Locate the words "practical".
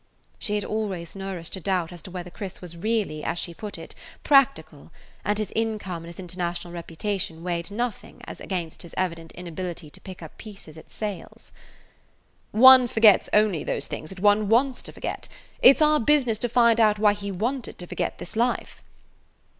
4.23-4.91